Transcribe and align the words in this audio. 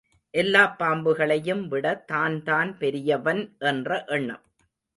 எல்லாப் 0.33 0.79
பாம்புகளையும் 0.79 1.67
விட 1.67 1.93
தான்தான் 2.07 2.77
பெரியவன் 2.77 3.55
என்ற 3.59 4.03
எண்ணம். 4.07 4.43